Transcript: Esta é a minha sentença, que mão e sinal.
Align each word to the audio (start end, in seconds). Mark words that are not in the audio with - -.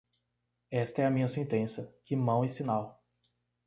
Esta 0.71 1.03
é 1.03 1.05
a 1.05 1.11
minha 1.11 1.27
sentença, 1.27 1.93
que 2.03 2.15
mão 2.15 2.43
e 2.43 2.49
sinal. 2.49 3.05